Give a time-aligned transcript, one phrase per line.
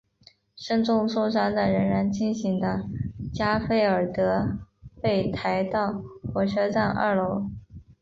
[0.55, 2.85] 身受重伤但仍然清醒的
[3.31, 4.57] 加菲尔德
[4.99, 6.01] 被抬到
[6.33, 7.51] 火车站二楼。